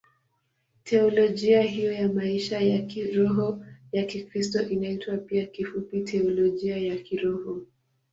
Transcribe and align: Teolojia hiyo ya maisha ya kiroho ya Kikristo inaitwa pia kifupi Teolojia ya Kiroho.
Teolojia 0.83 1.61
hiyo 1.61 1.91
ya 1.91 2.09
maisha 2.13 2.59
ya 2.61 2.81
kiroho 2.81 3.65
ya 3.91 4.03
Kikristo 4.05 4.61
inaitwa 4.61 5.17
pia 5.17 5.45
kifupi 5.45 6.01
Teolojia 6.01 6.77
ya 6.77 6.97
Kiroho. 6.97 7.61